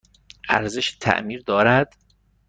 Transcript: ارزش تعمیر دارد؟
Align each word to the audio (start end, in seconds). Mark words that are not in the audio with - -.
ارزش 0.49 0.97
تعمیر 0.97 1.43
دارد؟ 1.47 1.93